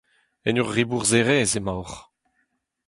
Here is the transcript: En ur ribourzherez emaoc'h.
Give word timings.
En 0.47 0.59
ur 0.61 0.69
ribourzherez 0.77 1.51
emaoc'h. 1.59 1.99